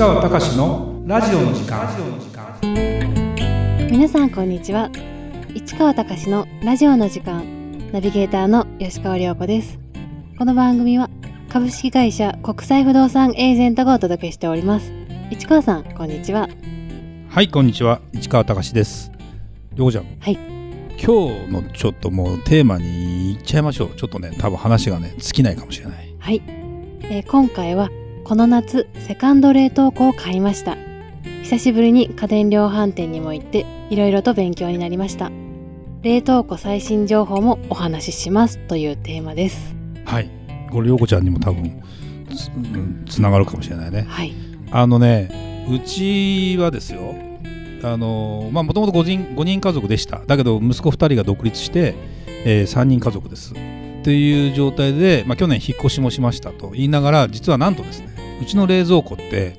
[0.00, 1.86] 川隆のラジオの時間。
[3.90, 4.90] 皆さんこんにちは。
[5.54, 7.44] 市川隆のラジオの時間。
[7.92, 9.78] ナビゲーターの吉川良子です。
[10.38, 11.10] この番組は
[11.50, 14.90] 株式会社国際不動産エージェントがお届けしております。
[15.30, 16.48] 市川さんこんにちは。
[17.28, 18.00] はいこんにちは。
[18.14, 19.12] 市川隆です。
[19.74, 20.06] りょうちゃん。
[20.18, 20.38] はい。
[20.98, 23.90] 今日のちょっともうテーマにいっちゃいましょう。
[23.96, 26.16] ちょっとね多分話がね尽きないかもしれない。
[26.18, 26.42] はい、
[27.02, 27.90] えー今回は
[28.30, 30.78] この夏セカンド冷凍庫を買いました。
[31.42, 35.32] 久しぶりに家電量販店にも行っていろいろと勉強になりました。
[36.02, 39.74] 冷凍庫最新情報もお話ししますというテーマです。
[40.04, 40.30] はい。
[40.70, 41.82] これりょうこちゃんにも多分
[42.32, 44.06] つ,、うん、つながるかもしれないね。
[44.08, 44.32] はい。
[44.70, 47.16] あのねうちはですよ
[47.82, 50.20] あのまあもともと5人 ,5 人家族でした。
[50.24, 51.96] だけど息子2人が独立して、
[52.44, 53.54] え3人家族です。
[53.54, 58.09] っていう状態で、まあ、去年引っ越しもしましたと言いながら実はなんとですね
[58.40, 59.56] うちの冷蔵庫って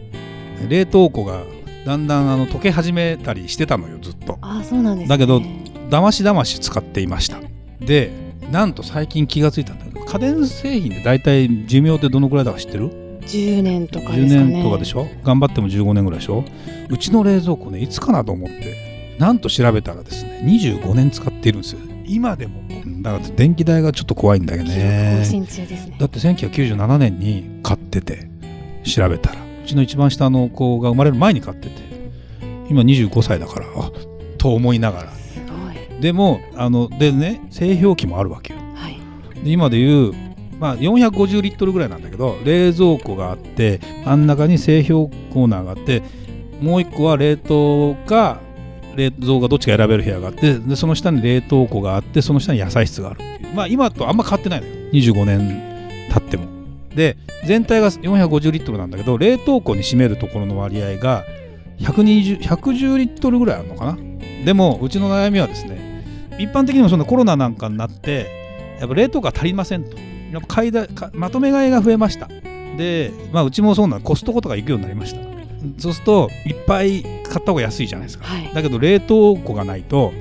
[0.68, 1.44] 冷凍庫が
[1.86, 4.38] だんだんあの溶け始めたりしてたのよずっと。
[4.42, 5.10] ああそうなんですね。
[5.10, 5.42] だけど
[5.90, 7.40] だましだまし使っていました。
[7.80, 8.12] で
[8.52, 12.90] なんと最近気がついたんだけど家電製品で大体寿命ってどのくらいだか知ってる
[13.22, 14.52] ？10年とか10ですかね。
[14.54, 15.08] 年とかでしょ？
[15.24, 16.44] 頑張っても15年ぐらいでしょ？
[16.90, 21.82] うちの冷蔵庫ねいつかなと思ってなんと調べたらですね25年使っているんですよ。
[22.06, 22.62] 今でも
[23.02, 25.24] だから電気代がちょっと怖いんだけどね。
[25.24, 25.98] 新中ですね。
[26.00, 28.30] だって1997年に買ってて
[28.84, 29.42] 調べたら。
[29.64, 31.92] うちの一番下の子が生まれる前に買ってて。
[32.70, 33.92] 今25歳だからあ
[34.38, 35.12] と思いながら。
[35.12, 36.02] すごい。
[36.02, 38.60] でもあのでね製氷機もあるわけよ。
[38.76, 39.00] はい。
[39.44, 40.14] で今でいう、
[40.58, 46.02] まあ、450リットルぐらいなんだけど冷蔵庫があって真ん中に製氷コーナーがあって
[46.62, 48.40] もう一個は冷凍か
[48.96, 53.22] 冷蔵がどっちか選べる部屋があってでその下に冷凍庫があってその下に野菜室がある
[53.56, 54.74] まあ今とあんま変わってないのよ。
[54.94, 56.61] 25年経っても
[56.96, 61.24] で全体が450リットルなんだけど冷凍庫に占めるところの割合が
[61.80, 63.98] 120 110リットルぐらいあるのかな。
[64.46, 66.04] でもうちの悩みはですね
[66.38, 69.98] 一般的にもそのコロナなんかになってやっぱ冷凍庫が足りませんと。
[70.32, 72.30] やっぱ買いだかまとめ買いが増えました。
[72.78, 75.20] で、まあ、うちもそうなのコストコとか行くようになりました。
[75.78, 78.52] そうするといっぱい買った方が安いじゃないですか、はい。
[78.54, 80.14] だけど冷凍庫がないと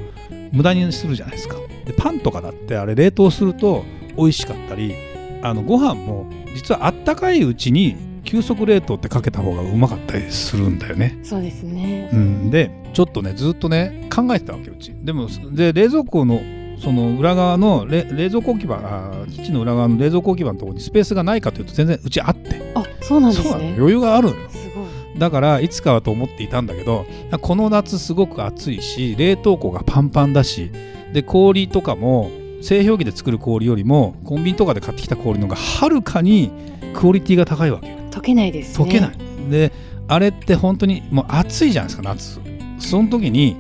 [0.53, 1.57] 無駄にするじゃないですか。
[1.87, 3.85] でパンとかだってあれ冷凍すると
[4.17, 4.95] 美味しかったり
[5.43, 11.19] あのご飯も実はあったかいうちに急速冷凍ってかけた方がうまかったりするんだよね。
[11.23, 12.11] そうですね。
[12.13, 14.95] うん、でちょっとねずっとね考えてたわけうち。
[15.03, 16.41] でもで冷蔵庫の
[16.79, 22.73] その裏側のれ冷蔵庫置き場あーキッチンの裏側の冷蔵庫置き場のところにスペースがないかというと全然うちあって。
[22.75, 23.75] あそうなんですね。
[23.77, 24.51] 余裕があるのよ。
[24.51, 25.19] すごい。
[25.19, 27.05] だからいつかはと思っていたんだけど
[27.41, 30.71] この夏すごく暑いし冷凍庫がパンパンだし
[31.13, 32.31] で氷とかも
[32.61, 36.51] 製氷機で作る氷よりもコンビニとかで買ってきた氷の方がはるかに
[36.95, 37.97] クオリティが高いわけよ。
[38.11, 38.85] 溶けないですね。
[38.85, 39.17] 溶けない、
[39.51, 39.73] で
[40.09, 42.41] あれって本当にもう暑いじゃないですか夏
[42.79, 43.57] その時に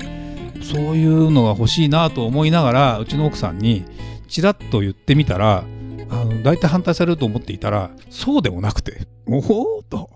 [0.62, 3.84] そういうのが欲しいなと思いながらうちの奥さんに
[4.28, 5.64] ちらっと言ってみたら
[6.10, 9.38] あの大体反対されると思っていたらそうでもなくてお
[9.78, 10.10] おと。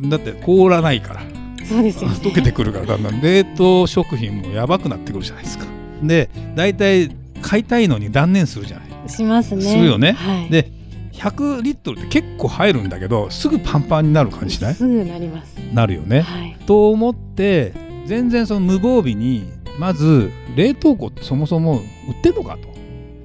[0.00, 1.22] だって凍らないから。
[1.64, 2.16] そうですよね。
[2.16, 3.20] 溶けてくるからだんだん。
[3.20, 5.66] 冷凍食品もやばくなってくるじゃないですか。
[6.02, 7.10] で大体
[7.48, 9.08] 買いたいのに断念するじゃない。
[9.08, 9.62] しますね。
[9.62, 10.12] するよね。
[10.12, 10.70] はい、で
[11.12, 14.74] 100リットルって結構入るんだけどすぐパンパンになる感じしない？
[14.74, 15.56] すぐなります。
[15.72, 16.20] なるよね。
[16.20, 16.56] はい。
[16.66, 17.72] と思って
[18.06, 22.68] 全然その無防備にまず冷凍庫ってそもそも売ってんのかと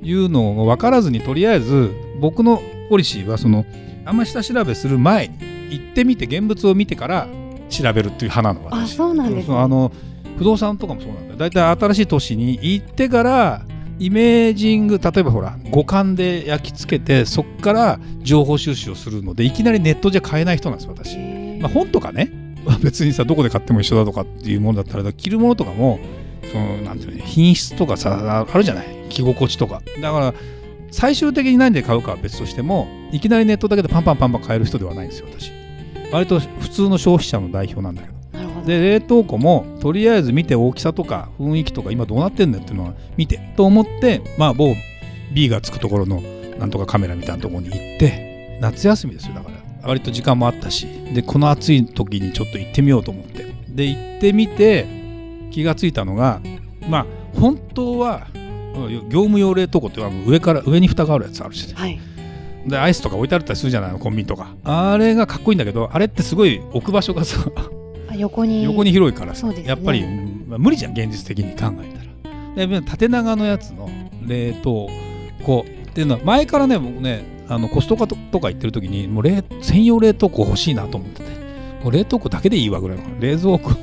[0.06, 3.66] いうのを分からずにとりあえず僕のポリシーはその
[4.06, 5.38] あんま下調べする前に
[5.72, 7.28] 行ってみて現物を見てから
[7.70, 9.58] 調べるっていう派なのあ私そうなんですね。
[9.58, 9.92] あの
[10.38, 11.34] 不動産とかもそうなんだ。
[11.34, 13.66] よ大体新しい都市に行ってから
[14.00, 21.18] イメージング例えばほら五感で焼き付けてそっから情報収集をするのでいきなりネットじゃ買えない人なんです私。
[21.60, 22.32] まあ、本とかね。
[22.66, 26.00] ま あ別にさどこで買っても一緒だとかっていうものだったら着るものとかも
[26.52, 28.86] そのなんていうの品質とかさあるじゃない。
[29.10, 29.82] 着心地とか。
[30.02, 30.34] だから
[30.92, 35.52] 最終的に何で買うかは別としてもいきなりネットだけでパンパンパンパン買える人ではないんですよ私。
[36.12, 38.13] 割と普通の消費者の代表なんだけど
[38.66, 44.76] で冷凍庫もとりあえず見て大きさとか雰囲気とか今どうなってんだよっていうのは見てと思ってまあ某
[45.34, 46.22] B がつくところの
[46.58, 49.64] なんとかカメラみたいなところに行って夏休みですよだから。
[49.86, 53.46] 割と時間もあったしでこの暑い時にちょっと行ってみようと思って。
[53.68, 54.86] で行ってみて
[55.52, 56.42] 気がついたのが
[56.88, 57.06] まあ
[57.38, 61.74] 本当はうん業務用冷凍庫って上から上に蓋があるやつあるしね。
[61.76, 62.00] はい。
[62.66, 64.56] でアイスとか置いてあったりするじゃないのコンビニとか。
[64.64, 67.70] あれがかっこいいんだけどあれってすごい置く場所がさあ
[68.16, 68.64] 横に。
[68.64, 69.64] 横に広いからさ、ね。
[69.66, 71.94] やっぱり、うんまあ無理じゃん現実的に考え
[72.56, 72.68] たら。
[72.68, 73.90] で縦長のやつの
[74.26, 74.90] 冷凍
[75.44, 81.34] 庫っていうのは前からね僕ねあのコストコとか行ってる時にもう冷専用冷凍庫欲しいなと思ってて。
[81.84, 83.78] もう冷凍庫だけでいいわぐらいの冷蔵庫よ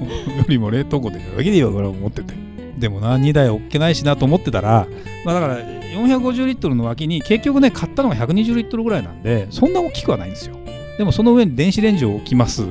[0.49, 2.33] りも冷凍庫でだけでいいわぐらい思ってて。
[2.79, 4.89] でもな2台置けないしなと思ってたら
[5.25, 10.57] まあだから450リットルの脇に結局ね買ったのが120リットルぐらいなんでそんな大きくはないんですよ。
[10.97, 12.69] でもその上に電子レンジを置きます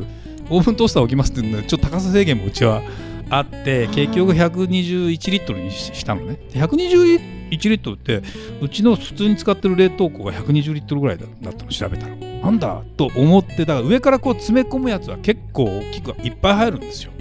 [0.49, 2.81] オーブントースターを置きますっていうのはちょっと高さ制限もうちは
[3.29, 6.39] あって結局121リットルにしたのね。
[6.51, 8.21] 121リットルって
[8.61, 17.11] うちの普通に使ってる冷凍庫が120リットルぐらいだったの調べたらなんだと思ってだから上からこう詰め込むやつは結構大きくいっぱい入るんですよ。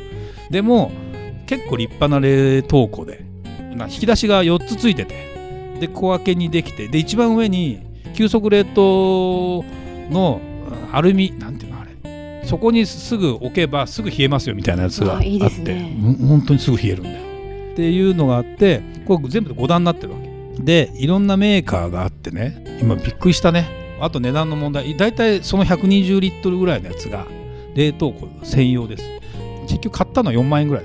[0.50, 0.90] でも
[1.46, 3.24] 結構立派な冷凍庫で
[3.72, 7.80] 引き出しが4つついててで小分けにできてで一番上に
[8.14, 9.64] 急速冷凍
[10.10, 10.40] の
[10.92, 11.67] アルミなんていう
[12.48, 15.94] そこにすぐ置けばすぐ冷えますよみたいなやつがあってあいいですね。
[16.26, 17.16] 本当にすぐ冷えるんだよ。
[17.72, 20.62] っていうのがあってこれ全部で5段になってるわけ。
[20.62, 23.68] でいろんなメーカーがあってね今びっくりしたね。
[24.00, 24.96] あと値段の問題。
[24.96, 27.26] 大体その120リットルぐらいのやつが
[27.74, 29.04] 冷凍庫専用です。
[29.66, 30.84] 結局買ったのは4万円ぐらい。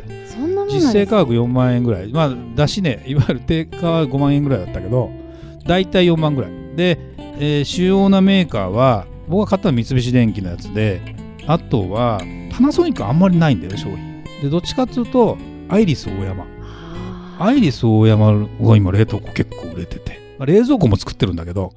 [0.69, 2.11] 実勢価格4万円ぐらい。
[2.11, 5.11] まあ出しねいわゆる定価は5万円ぐらいだったけど
[5.65, 6.51] 大体4万ぐらい。
[6.75, 6.99] で、
[7.39, 14.23] えー主要なメーカーは僕が買ったのは三菱電機のやつであとはパナソニックあんまりないんだよね商品。
[14.41, 15.37] でどっちかっていうと
[15.69, 16.45] アイリス大山。
[17.39, 20.19] アイリス大山が今冷凍庫結構売れてて。
[20.37, 21.73] まあ冷蔵庫も作ってるんだけど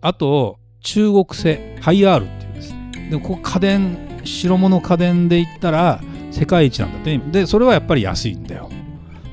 [0.00, 2.72] あと中国製ハイアールっていうんです。
[2.72, 6.00] ねでここ家電白物家電で言ったら
[6.30, 7.18] 世界一なんだって。
[7.18, 8.70] でそれはやっぱり安いんだよ。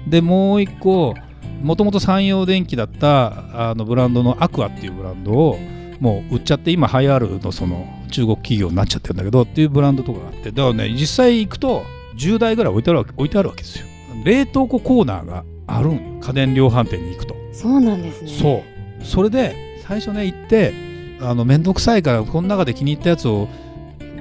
[0.07, 1.15] でもう一個
[1.61, 5.57] もともと山陽電機だったあのブランドのアクアっていうブランドを
[5.99, 11.83] もう売っちゃって今ハイアールのその中国企業になっちゃってるんだけどっていうブランドとかがあってだからね実際行くと
[12.15, 13.85] 10台ぐらい置いてあるわけ置いてあるわけですよ。
[14.23, 16.01] 冷凍庫コーナーがあるんよ。
[16.21, 17.35] 家電量販店に行くと。
[17.53, 18.29] そうなんですね。
[18.29, 18.63] そ
[19.01, 19.05] う。
[19.05, 20.73] それで最初ね行って
[21.21, 23.47] あの面倒くさいからこの中で気に入ったやつを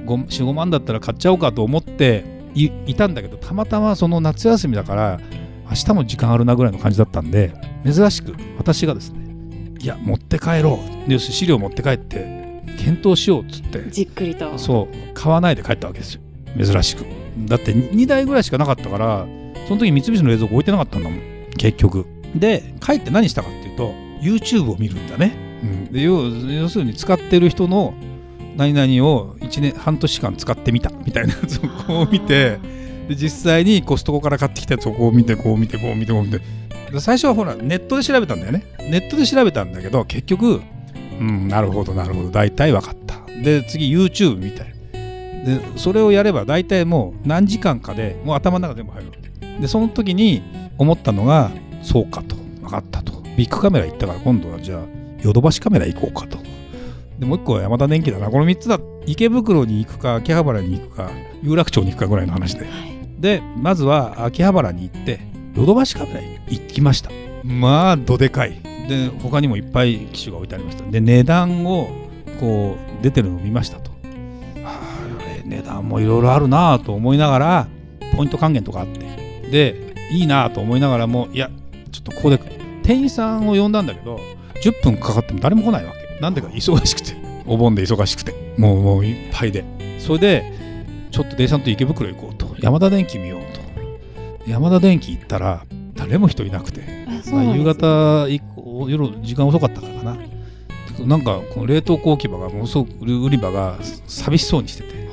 [0.05, 2.23] 45万だったら買っちゃおうかと思って
[2.55, 5.19] いいたんだけどたまたまその夏休みだから
[5.69, 7.53] 明日も時間あるなぐらいの感じだったんで
[7.85, 9.27] 珍しく私がですね
[9.79, 12.36] いや持って帰ろうで資料持って帰って
[12.87, 13.89] 検討しようっつって。
[13.89, 14.57] じっくりと。
[14.57, 15.13] そう。
[15.13, 16.21] 買わないで帰ったわけですよ。
[16.57, 17.05] 珍しく。
[17.39, 19.27] だって2台ぐらいしかなかったから
[19.67, 21.21] その時三菱の冷蔵庫置いてなかったんだもん。
[21.57, 22.05] 結局。
[22.33, 27.93] で帰って何したかっていうと YouTube を見るんだね、うん、で要要するに使ってる人の
[28.57, 30.89] 何々を1年半年間使ってみた。
[31.05, 32.59] みたいなやつをこう見て
[33.09, 36.39] で実際にコストコから買ってきたやつをこう見てこう見てこう見てこう見て。
[36.91, 38.63] で最初はほらネットで調べたんだよね。
[38.89, 40.61] ネットで調べたんだけど結局
[41.19, 42.29] うんなるほどなるほど。
[42.29, 43.17] 大体分かった。
[43.43, 44.59] で次 YouTube 見て
[45.45, 49.09] でそれをやれば大体もう何時間かでもう頭の中全部入る。
[49.09, 50.41] わけでその時に
[50.77, 51.51] 思ったのが
[51.83, 52.35] そうかと。
[52.35, 53.21] 分かったと。
[53.37, 54.81] ビッグカメラ行ったから今度はじゃあ
[55.21, 56.37] ヨドバシカメラ行こうかと。
[57.17, 58.29] でもう一個は山田電機だな。
[58.29, 58.79] この3つだ。
[59.05, 61.09] 池袋に行くか秋葉原に行くか
[61.41, 62.65] 有楽町に行くかぐらいの話で。
[62.65, 62.97] はい。
[63.19, 65.21] でまずは秋葉原に行って
[65.55, 67.09] ヨドバシカメラに行きました。
[67.43, 70.89] まあどでかいで他にもいっぱい機種が置いてありました。
[70.89, 71.89] で値段を
[72.39, 73.91] こう出てるのを見ましたと。
[74.63, 77.67] あー値段もいろいろあるなぁと思いながら
[78.15, 79.07] ポイント還元とかあって。
[79.49, 81.49] でいいなぁと思いながらもいや
[81.91, 82.39] ちょっとここで
[82.83, 84.19] 店員さんを呼んだんだけど
[84.61, 86.19] 10分かかっても誰も来ないわけ。
[86.21, 87.15] なんでか忙しくて。
[87.45, 88.33] お盆で忙しくて。
[88.57, 89.63] もうもういっぱいで。
[89.99, 90.53] それで
[91.11, 92.55] ちょっと電車乗って池袋行こうと。
[92.59, 94.49] 山田電機見ようと。
[94.49, 96.81] 山田電機行ったら誰も人いなくて。
[97.31, 98.56] まあ、夕方以降
[98.89, 100.17] 夜時間遅かったからかな。
[101.05, 105.07] なんかこの冷凍庫置き場がものすごく売り場が寂しそうにしてて。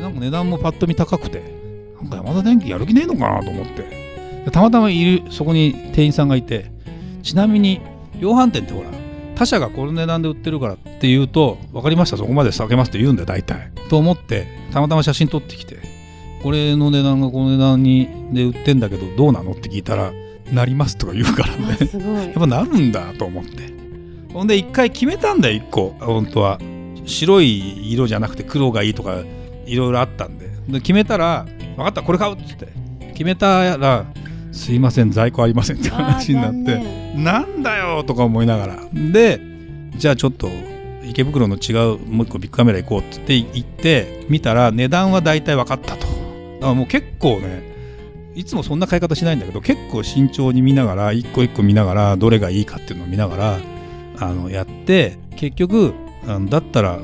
[0.00, 1.54] なんか値段もパッと見高くて。
[2.00, 4.50] なんか山田電機やる気ねえのかなと思って。
[4.50, 6.70] たまたまいるそこに店員さんがいて。
[7.22, 7.80] ちなみに
[8.20, 8.90] 量販店ってほら
[9.34, 13.72] 他社がこの値段で売ってるからって言うと分かりましたそこまで下げますって言うんだよ大体。
[13.90, 15.96] と思ってたまたま写真撮ってきて。
[16.42, 20.12] これの値段がこの値段にで売ってんだけどどうなのって聞いたら
[20.52, 21.78] なりますとか言うからね。
[22.26, 23.72] やっぱなるんだと思って。
[24.32, 25.94] ほんで一回決めたんだよ一個。
[26.00, 26.58] 本当は。
[27.04, 29.22] 白い色じゃなくて黒がいいとか
[29.64, 30.50] いろいろあったんで。
[30.68, 32.68] で決めたら分かったこれ買うっつって。
[33.12, 34.04] 決めたら
[34.52, 38.78] すいません在庫ありませんって話になっ残て念なんだよとか思いながら。
[38.92, 39.40] で
[39.96, 40.48] じゃあちょっと
[41.04, 46.06] 池袋の違うもう一個ビッグカメラ行こうって言って行って見たら値段は大体分かったと。
[46.06, 47.75] だからもう結構ね
[48.36, 53.58] いつもそんな買い方しないんだけど結構慎重に見ながら一個一個見ながらどれがいいかっていうのを見ながら
[54.18, 55.94] あのやって結局
[56.26, 57.00] あのだったら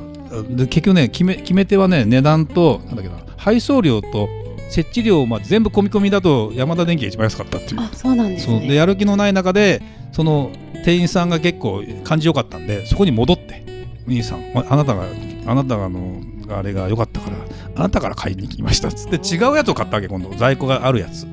[0.49, 4.29] で結局ね決め決め手はね値段となんだっけな配送料と
[4.69, 7.81] 設置料、まあ、全部込み込みだと山田電機が一番安かったっていう。
[7.81, 8.59] あそうなんですそう。
[8.59, 10.51] でねやる気のない中でその
[10.85, 13.63] 店員さんが結構感じよかったんでそこに戻って
[14.07, 15.05] 「お兄さんまあなたが
[15.45, 16.21] あなたがあの
[16.57, 17.37] あれが良かったから
[17.75, 20.29] あなたから買いに来ましたっつって違うやつを買ったわけ今度。
[20.35, 21.25] 在庫があるやつ。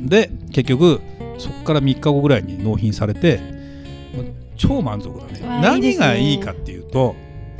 [0.00, 1.00] で結局
[1.38, 3.40] そこから3日後ぐらいに納品されて
[4.56, 5.60] 超満足だね。
[5.62, 7.14] 何がいいかっていうと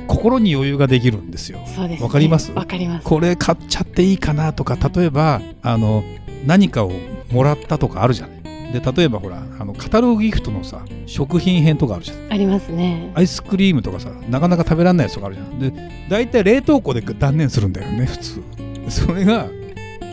[0.07, 1.61] 心に余裕ができるんですよ。
[1.67, 2.07] そうです、ね。
[2.07, 2.51] わかります？
[2.53, 3.05] わかります。
[3.05, 6.03] これ買っちゃっていいかなとか例えばあの
[6.47, 6.93] 何かを
[7.31, 8.38] もらったとかあるじゃない
[8.73, 12.33] で例えばほらあのカタログギフトのさ食品編とかあるじゃん。
[12.33, 13.11] ありますね。
[13.15, 15.59] アイスクリームとかさなかなか食べられないやつとかあるじゃん。
[15.59, 15.73] で
[16.09, 18.43] 大体冷凍庫で断念するんだよね普通。
[18.89, 19.49] それが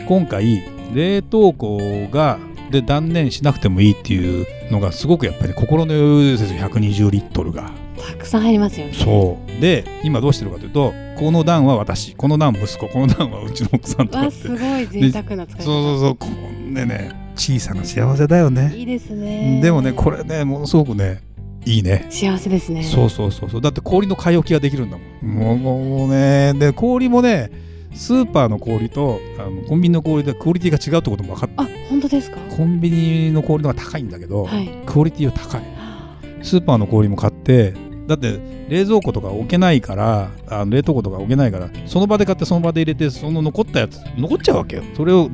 [0.08, 0.62] 今回
[0.94, 1.78] 冷凍庫
[2.10, 2.38] が
[2.70, 6.60] で断念しなくてもいいっていうのがすごくやっぱり心の余裕ですよ。
[6.68, 8.92] 120リットルがたくさん入りますよね。
[8.94, 15.82] そうで今どうしてるかというとこの段は私この段息子この段はうちの奥さんとかってすごい贅沢な使いそう方。
[15.82, 19.60] そうそうこんでね小さな幸せだよねいいですね。
[19.62, 21.22] でもねこれねものすごくね
[21.64, 22.82] いいね幸せですね。
[22.82, 27.50] そうそうそうそうだって氷の買い置きができるんだもんもうもうねで氷もね
[27.92, 32.36] スーパーの氷とあのコンビニの氷でクオリティが違うってことも分かっあ、本当ですか？
[32.54, 34.68] コンビニの氷の方が高いんだけど、はい。
[34.84, 35.62] クオリティは高い
[36.44, 37.72] スーパーの氷も買って
[38.06, 44.82] だって冷蔵庫とか置けないからあの冷凍庫とか置けないからその場で買ってその場で入れてその残ったやつ残っちゃうわけよ。
[44.96, 45.30] それを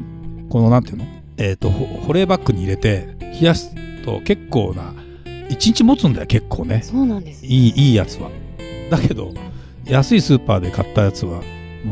[0.49, 1.05] このなんていうの？
[1.37, 3.75] えっ、とほ保冷バッグに入れて冷やす
[4.05, 4.95] と結構な
[5.49, 6.83] 1日持つんだよ結構ね。
[6.83, 7.45] そうなんです。
[7.45, 8.31] いいいいやつは。
[8.91, 9.33] だけど
[9.85, 11.43] 安いスーパーで買ったやつは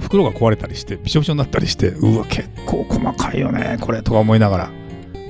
[0.00, 4.70] 袋が壊れたりしてびしょびしょになったりしてうわ結構細かいよねこれとか思いながら。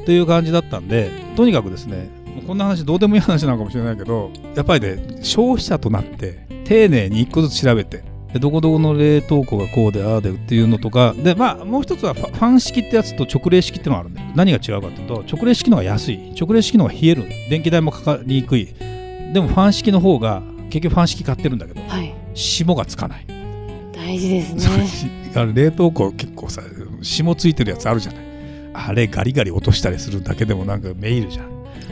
[0.06, 18.66] という感じだったんでとにかくですねもうこんな話どうでもいい話なのかもしれないけどやっぱりね消費者となって丁寧に一個ずつ調べてでどこどこの冷凍庫がこうでああでっていうのとかでまあもう一つはファン式ってやつと直冷式ってのがあるんで何が違うかっていうと直冷式の方が安い直冷式の方が冷える電気代もかかりにくい。
[19.32, 22.14] でもファン式の方が結局ファン式買ってるんだけどはい。
[22.34, 23.26] 霜がつかない、
[23.92, 25.32] 大事ですね。
[25.34, 26.62] あの冷凍庫結構さ
[27.02, 28.24] 霜ついてるやつあるじゃない。
[28.72, 31.49] あれガリガリ落としたりするだけでもなんかメイルじゃん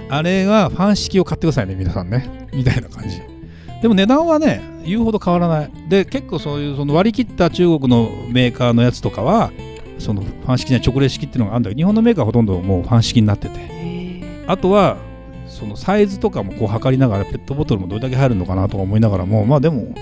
[0.09, 2.49] あれはファン式を買ってくださいね皆さんね。
[2.53, 3.21] みたいな感じ。
[3.83, 5.71] でも値段はね言うほど変わらない。
[5.89, 9.53] で結構そういうその割り切った中国のメーカーのやつとかは
[9.99, 13.79] そのファン式じゃない直冷式っていうのがあるんだけど日本のメーカーはほとんどもうファン式になってて。
[14.47, 14.97] あとは
[15.47, 19.95] そのサイズとかもこう測りながらペットボトルもどれだけ入るのかなとか思いながらもまあでも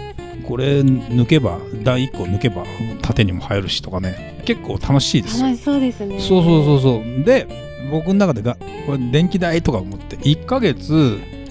[0.47, 2.65] これ抜けば段1個抜けば
[3.03, 4.43] 縦にも入るしとかね。
[4.45, 5.47] 結構楽しいですよ。
[5.47, 6.21] 楽しそうですね。
[6.21, 7.25] そうそうそうそう。
[7.25, 8.57] で僕の中でが
[8.87, 10.93] これ電気代とか思って1ヶ月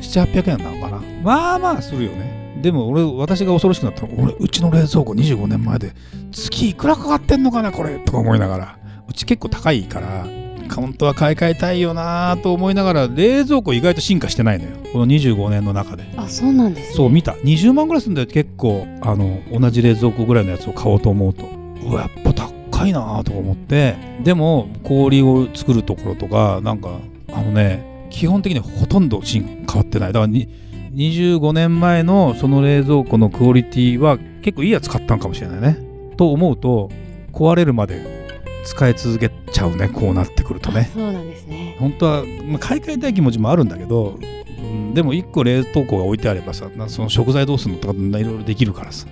[0.01, 1.01] 700800円なのかな。
[1.23, 2.59] まあまあするよね。
[2.61, 5.93] でも俺私が恐ろしくなったの俺うちの冷蔵庫25年前で
[6.31, 8.79] 月いくらかかってんのかなこれとか思いながら。
[9.07, 10.25] うち結構高いから
[10.73, 14.71] 本当は買い替えたいよなと思いながら冷蔵庫意外と進化してないのよ。
[14.91, 16.03] この25年の中で。
[16.17, 16.95] あ、そうなんです、ね。
[16.95, 17.33] そう見た。
[17.33, 18.87] 20万ぐらいするんだよ結構。
[19.01, 21.45] あの同じ冷蔵庫ぐらいのやつを買おうと思うと。
[21.83, 22.33] うわやっぱ
[22.75, 26.99] 高いなとか思ってでも氷を作るところとかなんか
[27.31, 30.13] あのね基本的にほとんど進変わってない。
[30.13, 30.47] だからに
[30.93, 35.77] 25年前のその冷蔵庫のクオリティは結構いいやつ買ったんかもしれないね。
[36.15, 36.89] と思うと
[37.33, 38.25] 壊れるまで
[38.63, 40.89] 使い続けちゃうねこうなってくるとね。
[40.89, 41.75] あそうなんですね。
[41.79, 44.17] 本当は、まあ、買い替えたい気持ちもあるんだけど、
[44.61, 49.07] うん、でも1個冷凍庫が置いてあればさなその食材どうするのとかいろいろできるからさ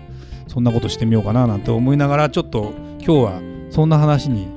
[0.47, 2.71] そんなことしてみようかななんて思いながらちょっと
[3.05, 4.47] 今日はそんな話に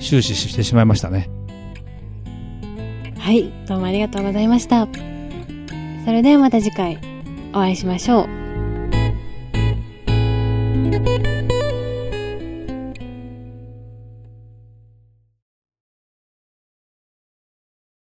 [0.00, 1.30] 終始してしまいましたね
[3.18, 4.86] はい、どうもありがとうございました。
[6.04, 6.98] それではまた次回
[7.54, 8.43] お会いしましょう。